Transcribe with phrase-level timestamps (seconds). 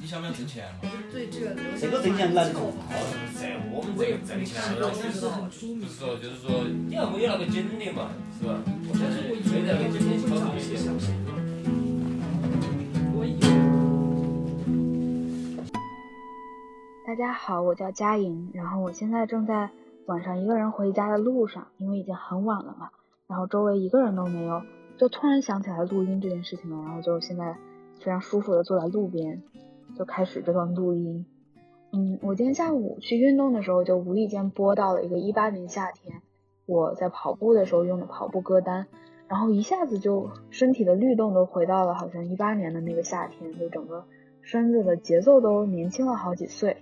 [0.00, 0.88] 你想不想挣钱嘛？
[1.78, 2.72] 这个挣钱难做。
[3.34, 5.50] 在我们这个挣钱要确实不
[5.84, 8.08] 是说就是说你要没有那个精力嘛，
[8.38, 8.58] 是吧？
[8.64, 8.72] 没
[9.66, 10.76] 那个精力去搞这些。
[17.06, 19.70] 大家好，我叫佳莹，然后我现在正在
[20.06, 22.90] 晚上一个人回家的路上，因为已经很晚了嘛，
[23.26, 24.62] 然后周围一个人都没有，
[24.98, 27.56] 就突然想起来录音这件事情了，然后就现在
[28.00, 29.42] 非常舒服的坐在路边，
[29.96, 31.24] 就开始这段录音。
[31.92, 36.20] 嗯，我今天下午去运动的时候，就无意间播到了一个一八年夏天
[36.66, 38.86] 我在跑步的时候用的跑步歌单，
[39.28, 44.04] 然后一下子就身体的律动都回到了好像一八年的那个夏天，就整个
[44.42, 46.76] 身子的节奏都年轻了好几岁。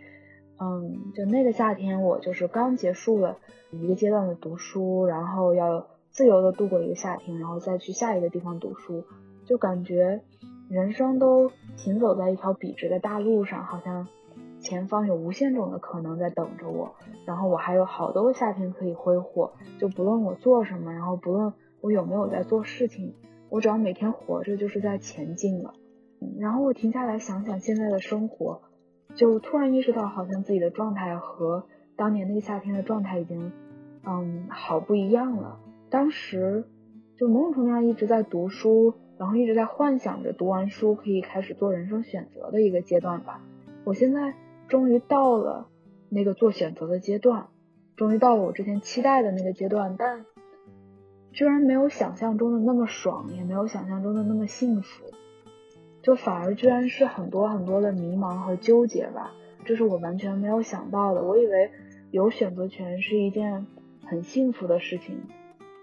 [0.58, 3.36] 嗯，就那个夏天，我就是刚结束了
[3.70, 5.86] 一个阶段的读书，然后要
[6.16, 9.05] 自由的度过一个夏天，然后再去下一个地方读书，
[9.45, 10.23] 就感觉
[10.70, 14.08] 人生都行走在一条笔直的大路上，好像
[14.58, 16.95] 前方有无限种的可能在等着我，
[17.27, 23.12] 然后我还有好多个夏天可以挥霍，就不论我做什么，然后不论我有没有在做事情，
[23.51, 25.75] 我只要每天活着就是在前进了。
[26.39, 28.62] 然后我停下来想想现在的生活。
[29.14, 33.53] 就突然意识到，好像自己的状态和当年那个夏天的状态已经，
[34.06, 35.61] 嗯，好不一样了。
[35.97, 36.64] 当时
[37.16, 43.42] 就某种程度上一直在读书，然后一直在幻想着读完书可以开始做人生选择的一个阶段吧。
[43.84, 44.34] 我现在
[44.69, 45.69] 终于到了
[46.11, 47.47] 那个做选择的阶段，
[47.97, 50.27] 终于到了我之前期待的那个阶段，但
[51.33, 55.06] 居然没有想象中的那么爽，也没有想象中的那么幸福。
[56.02, 59.33] 就反而居然是很多很多的迷茫和纠结吧，
[59.64, 61.24] 这是我完全没有想到的。
[61.24, 61.70] 我以为
[62.11, 63.67] 有选择权是一件
[64.05, 65.22] 很幸福的事情，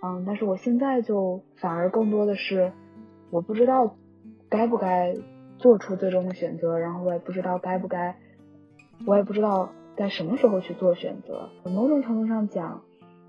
[0.04, 2.74] 嗯，但是我现在就反而更多的是，
[3.32, 3.96] 我不知道
[4.50, 5.16] 该不该
[5.58, 8.18] 做出最终的选择，然后我也不知道该不该，
[9.08, 11.50] 我也不知道在什么时候去做选择。
[11.64, 12.82] 某种程度上讲，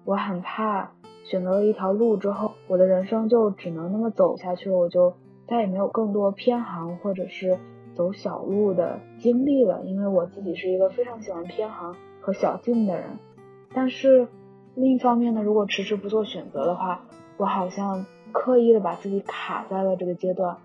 [0.05, 0.91] 我很怕
[1.25, 5.15] 选择了一条路之后，我的人生就只能那么走下去了，我就。
[5.47, 7.59] 再也没有更多偏航或者是
[7.93, 13.05] 走小路的经历了，因为我自己是一个非常喜欢偏航和小径的人。
[13.75, 14.27] 但是
[14.75, 17.05] 另一方面呢，如果迟迟不做选择的话，
[17.37, 20.59] 我好像刻意的把自己卡在了这个阶段，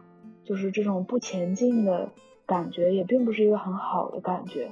[0.44, 2.09] 就是这种不前进的
[2.46, 4.72] 感觉也并不是一个很好的感觉。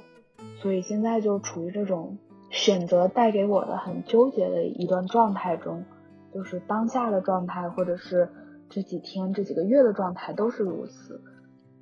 [0.60, 2.18] 所以现在就处于这种
[2.50, 5.84] 选择带给我的很纠结的一段状态中，
[6.32, 8.28] 就是当下的状态或者是。
[8.70, 11.22] 这几天、这几个月的状态都是如此，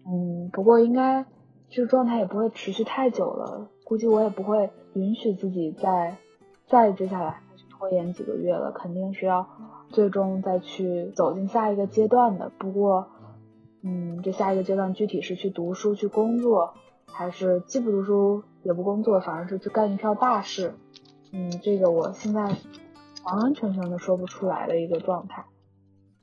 [0.06, 1.26] 嗯，不过应该
[1.68, 6.16] 这个状态也不会持续太久了，估计我也不会允许自己再
[6.68, 7.40] 再接下来
[7.88, 9.46] 拖延几个月了，肯定是要
[9.90, 12.50] 最终再去走进下一个阶段的。
[12.58, 13.06] 不过，
[13.82, 16.74] 嗯，这下一个阶段具体是去读书、去工作，
[17.06, 20.74] 还是既不读书也不工作，反而是去干一票大事，
[21.32, 22.42] 嗯，这个我现在
[23.24, 25.44] 完完全全的说不出来的一个状态。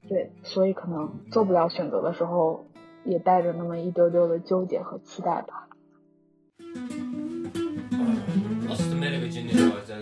[0.09, 2.66] 对，所以可能做不了选择的时候，
[3.06, 5.69] 也带着那么一丢丢的纠结和期待吧。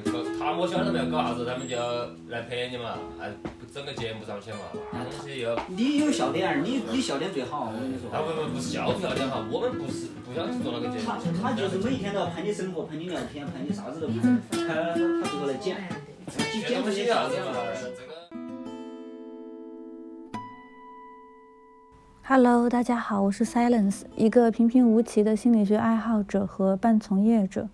[0.03, 3.29] 这搞他我晓得他们要搞啥子，他们就要来陪你嘛，还
[3.73, 4.59] 整个节目上去嘛，
[4.93, 5.57] 那东西又。
[5.67, 8.09] 你有笑点，你你笑点最好，我跟你说。
[8.11, 11.05] 啊不不不是笑不笑点哈，我们不是不想去做那个节目。
[11.05, 14.15] 他他就是每天都要拍你生活，拍你聊天，拍你啥子都拍，
[14.51, 15.77] 他他这个来剪，
[16.27, 17.51] 剪剪这些啥子嘛。
[22.23, 27.67] Hello，大家好，我是 Silence，一个平平无奇的心理学爱好者和半从业者。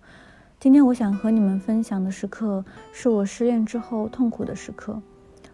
[0.60, 5.00] 今天我想和你们分享的时刻，是我失恋之后痛苦的时刻。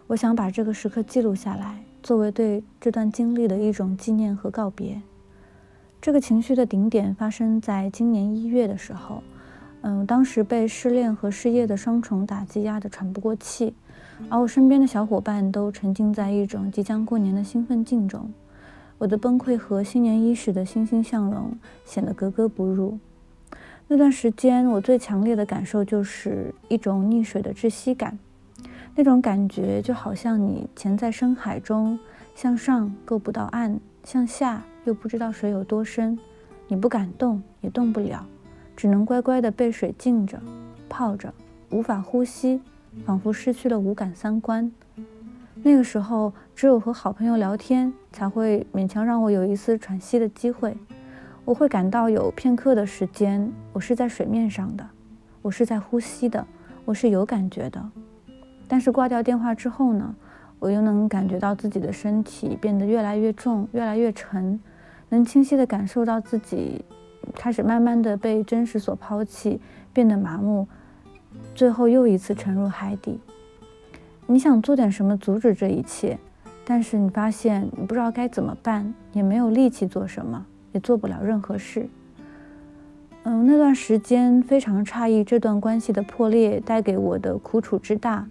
[0.07, 4.99] 我想把这个时刻记录下来，作为对这段经历的一种纪念和告别。
[6.01, 9.21] 这个情绪的顶点发生在今年一月的时候，
[9.81, 13.75] 嗯，当时被失恋和失业的双重打击压得喘不过气，
[14.27, 18.33] 而我身边的小伙伴都沉浸在一种即将过年的兴奋劲中。
[18.97, 22.97] 我的崩溃和新年伊始的欣欣向荣显得格格不入。
[23.87, 28.17] 那段时间，我最强烈的感受就是一种溺水的窒息感，
[28.95, 31.99] 那种感觉就好像你潜在深海中，
[32.33, 36.17] 向上够不到岸，向下又不知道水有多深，
[36.67, 38.25] 你不敢动也动不了，
[38.75, 40.41] 只能乖乖地被水浸着、
[40.89, 41.31] 泡着，
[41.69, 42.59] 无法呼吸，
[43.05, 44.71] 仿佛失去了五感三观。
[45.61, 50.75] 那个时候，只有和好朋友聊天，才会勉强让我有一丝喘息的机会。
[51.45, 54.83] 我会感到有片刻的时间，我是在水面上的，
[55.43, 56.43] 我是在呼吸的，
[56.85, 57.87] 我是有感觉的。
[58.67, 60.15] 但是挂掉电话之后呢，
[60.57, 64.59] 我又能感觉到自己的身体变得越来越重，越来越沉，
[65.09, 66.83] 能清晰地感受到自己
[67.35, 69.61] 开始慢慢地被真实所抛弃，
[69.93, 70.67] 变得麻木，
[71.53, 73.19] 最后又一次沉入海底。
[74.25, 76.17] 你想做点什么阻止这一切，
[76.65, 80.43] 但是你发现你不知道该怎么办，也没有力气做什么，
[80.75, 81.87] 也做不了任何事。
[83.23, 88.27] 嗯，那段时间非常诧异，这段关系的破裂带给我的苦楚之大。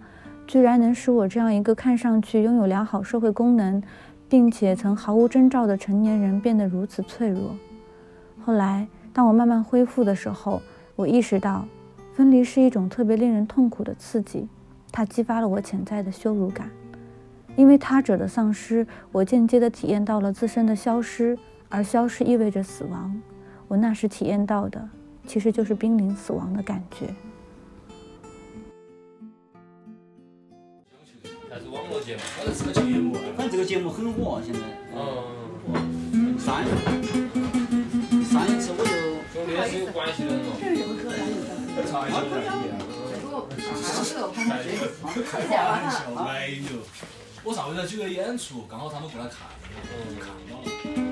[0.47, 3.81] 居然能使我这样一个看上去拥有良好社会功能，
[4.29, 7.55] 并且曾毫无征兆的成年人变得如此脆弱。
[8.45, 10.61] 后来，当我慢慢恢复的时候，
[10.95, 11.65] 我意识到，
[12.13, 14.47] 分离是一种特别令人痛苦的刺激，
[14.91, 16.69] 它激发了我潜在的羞辱感。
[17.55, 21.37] 因为他者的丧失，我间接地体验到了自身的消失，
[21.75, 23.21] 而消失意味着死亡。
[23.67, 24.89] 我那时体验到的，
[25.27, 27.13] 其实就是濒临死亡的感觉。
[31.49, 34.61] 还是网络节目，这是个节目，反正这个节目很火，现在。
[34.95, 35.01] 嗯。
[36.39, 36.65] 上一
[38.23, 38.85] 上一次我就
[39.33, 40.47] 兄弟是有关系的喏。
[41.91, 42.23] 查一下
[44.31, 46.79] 开玩笑，没有。
[47.43, 49.49] 我上回在几个演出，刚好他们过来看，
[50.21, 51.04] 看到了。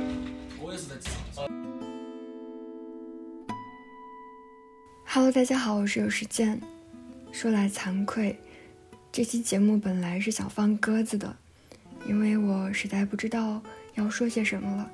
[5.06, 6.60] Hello，大家好，我是有时间。
[7.32, 8.36] 说来惭愧。
[9.12, 11.36] 这期节目本来是想放鸽子的，
[12.08, 13.62] 因为我实在不知道
[13.94, 14.90] 要说些什么了。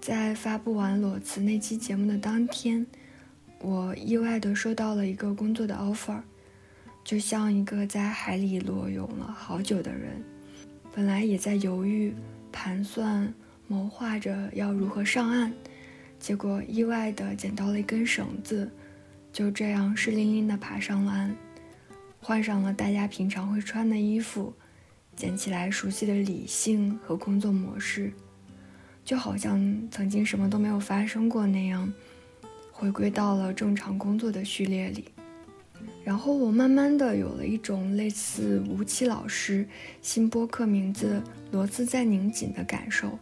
[0.00, 2.84] 在发布完裸辞那期节目的当天，
[3.60, 6.20] 我意外的收到了一个工作的 offer，
[7.04, 10.20] 就像一个在海里裸泳了好久的人，
[10.92, 12.12] 本来也在犹豫、
[12.50, 13.32] 盘算、
[13.70, 15.52] 谋划着要如何上岸，
[16.18, 18.68] 结果意外的捡到了一根绳子，
[19.32, 21.36] 就这样湿淋淋的爬上了岸。
[22.18, 24.52] 换上了大家平常会穿的衣服，
[25.14, 28.12] 捡起来熟悉的理性和工作模式，
[29.04, 31.92] 就好像曾经什么都没有发生过那样，
[32.72, 35.04] 回归到了正常工作的序列里。
[36.02, 39.64] 然后我慢慢的有了一种类似吴奇老师
[40.02, 43.16] 新播客名字“螺丝在拧紧”的感受，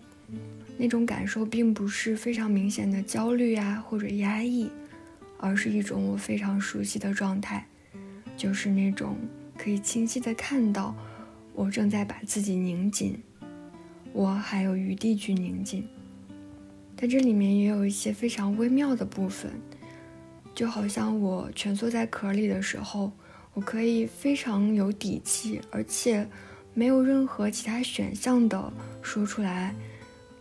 [0.76, 4.70] 那种感受并不是非常明显的焦虑啊或者压抑，
[5.38, 7.66] 而是一种我非常熟悉的状态。
[8.36, 9.16] 就是那种
[9.56, 10.94] 可以清晰的看到，
[11.52, 13.20] 我正在把自己拧紧，
[14.12, 15.88] 我还有余地去拧紧。
[16.94, 19.50] 但这里面也有一些非常微妙的部分，
[20.54, 23.10] 就好像我蜷缩在壳里的时候，
[23.54, 26.28] 我可以非常有底气，而且
[26.74, 28.72] 没有任何其他选项的
[29.02, 29.74] 说出来。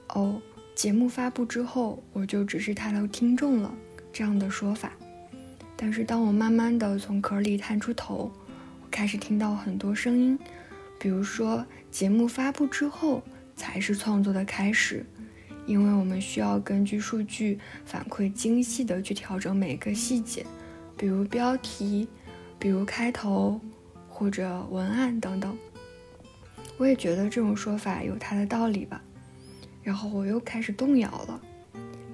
[0.10, 0.42] 哦，
[0.74, 3.74] 节目发布之后，我就只是他的听众了，
[4.12, 4.92] 这样的说法。
[5.76, 8.32] 但是当我慢慢的从壳里探出头，
[8.82, 10.40] 我开始听到很多声音，
[11.00, 13.22] 比如说节目发布之后
[13.56, 15.06] 才是创作的开始，
[15.68, 20.46] 因为我们需要根据数据反馈精细的去调整每个细节，
[20.98, 22.08] 比如标题，
[22.58, 23.60] 比如开头
[24.10, 25.56] 或者文案等等。
[26.78, 29.02] 我也觉得这种说法有它的道理吧，
[29.88, 31.42] 然后我又开始动摇了。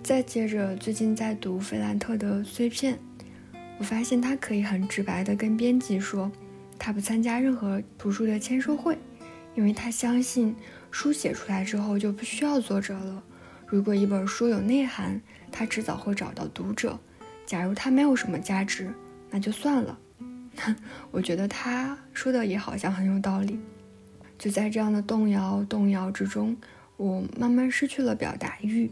[0.04, 3.00] 再接着，最近在读费兰特的碎片。
[3.80, 6.32] 我发现他可以很直白的跟编辑说，
[6.78, 8.96] 他不参加任何图书的签售会，
[9.56, 10.56] 因为他相信
[10.92, 13.24] 书写出来之后就不需要作者了。
[13.66, 15.20] 如果一本书有内涵，
[15.52, 16.92] 他迟早会找到读者；
[17.44, 18.94] 假如他没有什么价值，
[19.32, 19.98] 那就算了。
[21.10, 23.60] 我觉得他说的也好像很有道理。
[24.38, 26.56] 就在这样的动摇动摇之中，
[26.98, 28.90] 我慢慢失去了表达欲。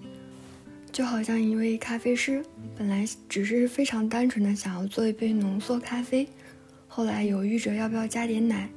[0.91, 2.43] 就好像一位咖啡师，
[2.77, 6.27] 本来只是非常单纯的想要做一杯浓缩咖啡，
[6.88, 8.70] 后来犹豫着要不要加点奶，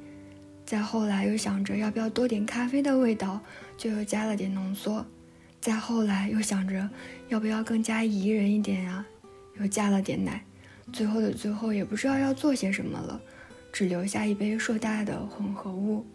[0.65, 3.41] 再后来又想着要不要多点咖啡的味道，
[3.77, 5.05] 就又加了点浓缩，
[5.59, 6.89] 再后来又想着
[7.27, 9.05] 要不要更加宜人一点呀，
[9.59, 10.41] 又加了点奶，
[10.93, 13.19] 最后的最后也不知道要做些什么了，
[13.73, 16.05] 只留下一杯硕大的混合物。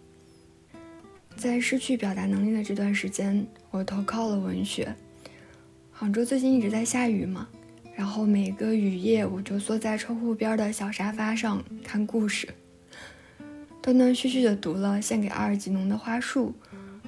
[1.40, 4.94] 在失去表达能力的这段时间，我投靠了文学。
[5.90, 7.48] 杭州最近一直在下雨嘛，
[7.96, 12.46] 然后每个雨夜我就坐在窗户边的小沙发上看故事，
[13.80, 16.52] 断断续续的读了《献给阿尔吉农的花束》，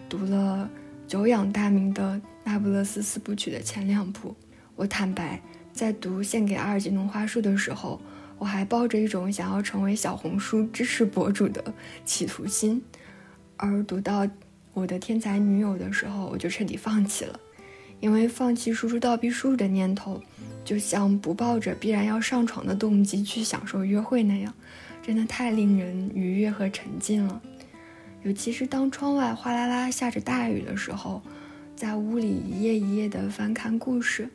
[0.08, 0.70] 读了
[1.06, 4.34] 久仰大名的《那不勒斯四部曲》的前两部。
[4.76, 5.42] 我坦白，
[5.74, 8.00] 在读《献给阿尔吉农花束》的时候，
[8.38, 11.62] 我还抱着一种想要成为小红书知识博主的
[12.06, 12.82] 企图心，
[13.62, 14.28] 而读到
[14.74, 17.38] 我的天才女友的时候，我就彻底放弃了。
[18.00, 20.20] 因为放弃输出倒逼输入的念头，
[20.64, 24.52] 就像不抱着必然要上床的动机去享受约会那样，
[25.00, 27.40] 真的太令人愉悦和沉浸了。
[28.24, 31.22] 尤其是当窗外哗啦啦下着大雨的时候，
[31.76, 34.28] 在屋里一页一页的翻看故事，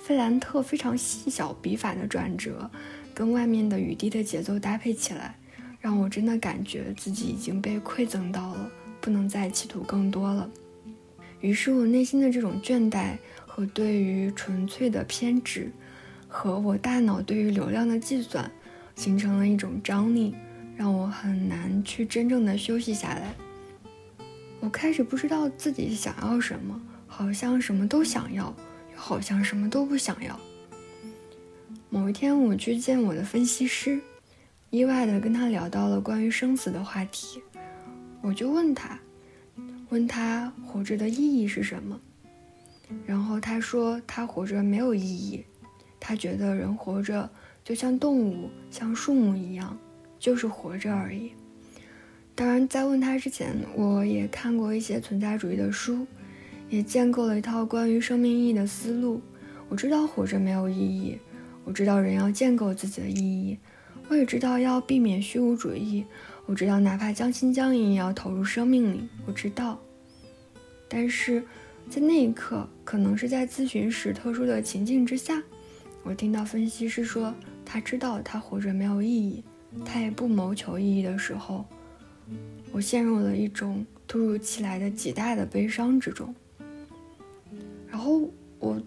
[0.00, 2.68] 费兰特非常细小笔法的转折，
[3.14, 5.36] 跟外面的雨滴的节奏搭配起来，
[5.84, 8.70] 让我真的感觉自己已经被馈赠到了，
[9.02, 10.50] 不能再企图更多了。
[11.42, 15.70] 于是我内心的这种倦怠和对于纯粹的偏执，
[16.26, 18.50] 和我大脑对于流量的计算，
[18.96, 20.34] 形成了一种张力。
[20.74, 23.34] 让我很难去真正的休息下来。
[24.60, 28.46] 我开始不知道自己想要什么，好像什么都想要，
[28.94, 30.40] 又好像什么都不想要。
[31.90, 34.00] 某一天，我去见我的分析师，
[34.74, 37.40] 意外的跟他聊到了关于生死的话题。
[38.20, 38.98] 我就问他，
[39.90, 42.00] 问他活着的意义是什么？
[43.06, 45.44] 然后他说他活着没有意义，
[46.00, 47.30] 他觉得人活着
[47.62, 49.78] 就像动物，像树木一样。
[50.18, 51.32] 就是活着而已。
[52.34, 56.06] 当然，在问他之前，我也看过一些存在主义的书，
[56.70, 59.20] 也建构了一套关于生命意义的思路。
[59.68, 61.18] 我知道活着没有意义，
[61.62, 63.58] 我知道人要建构自己的意义，
[64.08, 66.04] 我也知道要避免虚无主义，
[66.46, 69.08] 我知道哪怕将信将疑也要投入生命里。
[69.26, 69.78] 我知道，
[70.88, 71.42] 但是
[71.88, 75.42] 在那一刻，可能是在咨询时特殊的情境之下，
[76.02, 77.34] 我听到分析师说
[77.64, 79.42] 他知道他活着没有意义。
[79.84, 81.64] 他也不谋求意义的时候，
[82.70, 86.32] 我陷入了一种突如其来的极大的悲伤之中。
[87.90, 88.30] 然后
[88.60, 88.80] 我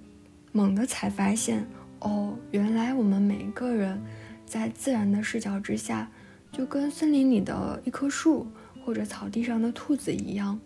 [0.53, 1.67] 猛地才发现，
[1.99, 4.01] 哦，原来我们每个人
[4.47, 6.09] 在自然的视角之下，
[6.51, 8.47] 就跟森林里的一棵树
[8.83, 10.59] 或者草地上的兔子一样，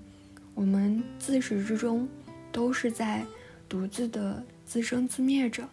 [0.55, 2.07] 我们自始至终
[2.51, 3.25] 都是在
[3.67, 5.67] 独自的自生自灭着。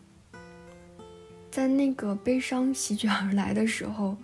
[1.51, 4.17] 在那个悲伤席卷而来的时候。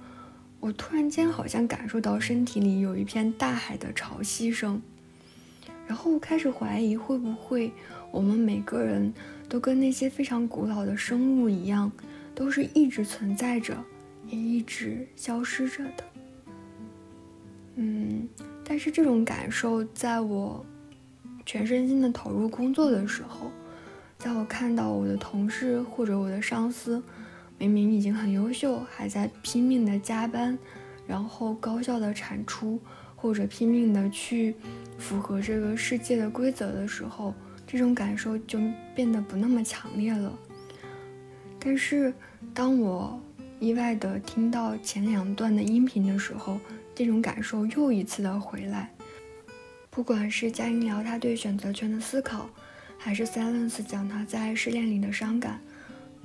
[0.60, 4.80] 我突然间好像感受到身体里有一片大海的潮汐声，
[5.86, 7.70] 然后开始怀疑会不会
[8.10, 9.12] 我们每个人
[9.46, 11.92] 都跟那些非常古老的生物一样，
[12.34, 13.76] 都是一直存在着，
[14.26, 16.04] 也一直消失着的。
[17.76, 18.28] 嗯，
[18.64, 20.64] 但是这种感受在我
[21.46, 23.50] 全身心的投入工作的时候，
[24.18, 27.02] 在我看到我的同事或者我的上司。
[27.56, 30.58] 明明已经很优秀，还在拼命的加班，
[31.06, 32.80] 然后高效的产出，
[33.14, 34.56] 或者拼命的去
[34.98, 37.32] 符合这个世界的规则的时候，
[37.64, 38.58] 这种感受就
[38.92, 40.36] 变得不那么强烈了。
[41.64, 42.12] 但是，
[42.52, 43.18] 当我
[43.58, 46.60] 意外的听到前两段的音频的时候，
[46.94, 48.92] 这种感受又一次的回来。
[49.90, 52.50] 不管是佳音聊他对选择权的思考，
[52.98, 55.60] 还是 Silence 讲他在失恋里的伤感。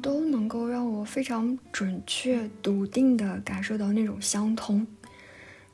[0.01, 4.87] 都能够让我非常准确、笃定地感受到那种相通，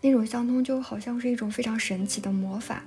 [0.02, 2.84] 那种相通就好像是一种非常神奇的魔法，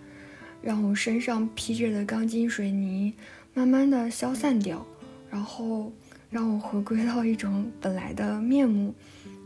[0.61, 3.14] 让我身上披着的钢筋水泥
[3.54, 4.85] 慢慢的消散掉，
[5.30, 5.92] 然后
[6.30, 8.94] 让我回归到一种本来的面目，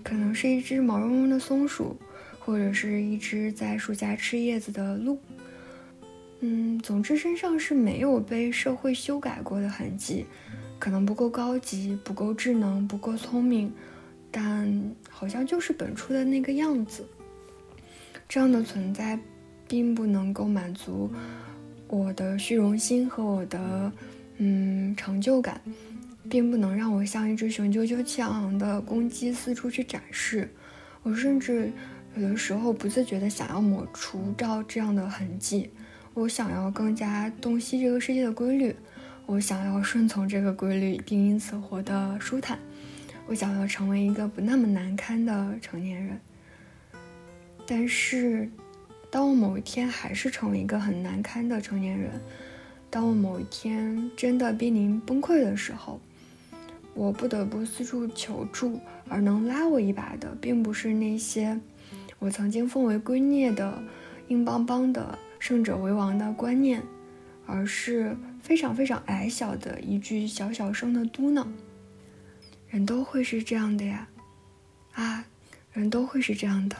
[0.02, 1.96] 可能是一只毛茸茸的松鼠，
[2.38, 5.18] 或者是一只在树下吃叶子的鹿，
[6.40, 10.26] 嗯，总之身上是没有被社会修改过的痕迹。
[10.78, 13.72] 可能不够高级，不够智能，不够聪明，
[14.32, 17.06] 但好像就是本初的那个样子。
[18.28, 19.16] 这样的存在，
[19.68, 21.08] 并不能够满足
[21.86, 23.92] 我的虚荣心和我的
[24.38, 25.60] 嗯成就感，
[26.32, 30.48] 并不能让我像一只雄赳赳、气昂昂的公鸡四处去展示。
[31.02, 31.70] 我甚至
[32.16, 35.68] 有的时候不自觉的想要抹除掉这样的痕迹，
[36.14, 38.74] 我想要更加洞悉这个世界的规律。
[39.26, 42.58] 我想要顺从这个规律，并因此活得舒坦。
[43.26, 46.18] 我想要成为一个不那么难堪的成年人。
[47.66, 48.50] 但是，
[49.10, 52.10] 当我某一天还是成为一个很难堪的成年人，
[52.88, 56.00] 当我某一天真的濒临崩溃的时候，
[56.94, 61.60] 我不得不四处求助，而能拉我一把的，并不是那些
[62.18, 63.82] 我曾经奉为圭臬的
[64.28, 66.82] 硬邦邦的胜者为王的观念，
[67.46, 68.16] 而是。
[68.42, 71.46] 非常非常矮小的一句小小声的嘟囔，
[72.68, 74.08] 人都会是这样的呀，
[74.94, 75.24] 啊，
[75.72, 76.76] 人都会是这样的，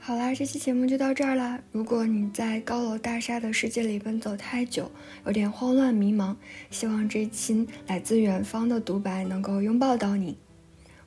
[0.00, 1.60] 好啦，这期节目就到这儿啦。
[1.70, 4.90] 如果你在高楼大厦的世界里奔走太久，
[5.26, 6.36] 有点慌乱迷茫，
[6.70, 10.38] 希望这期来自远方的独白能够拥抱到你。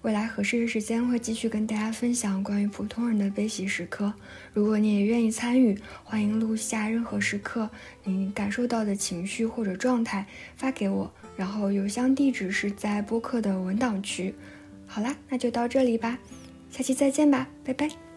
[0.02, 4.12] 未来合适的时间会继续跟大家分享关于普通人的悲喜时刻。
[4.52, 7.70] 如果你也愿意参与，欢迎录下任何时刻
[8.04, 14.34] 你感受到的情绪或者状态发给我，然后邮箱地址是在播客的文档区。
[14.88, 16.18] 好啦，那就到这里吧，
[16.72, 18.11] 下期再见吧，拜拜。